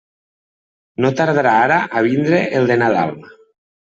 No 1.03 1.11
tardarà 1.19 1.51
ara 1.65 1.77
a 2.01 2.03
vindre 2.07 2.39
el 2.61 2.65
de 2.73 2.79
Nadal. 2.85 3.15